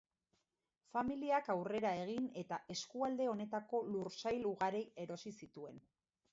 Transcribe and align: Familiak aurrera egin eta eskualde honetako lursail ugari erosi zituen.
Familiak 0.95 1.51
aurrera 1.55 1.91
egin 2.07 2.25
eta 2.43 2.59
eskualde 2.77 3.29
honetako 3.35 3.85
lursail 3.93 4.51
ugari 4.55 4.85
erosi 5.07 5.39
zituen. 5.45 5.83